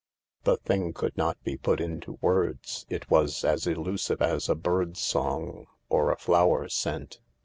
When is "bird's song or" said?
4.55-6.11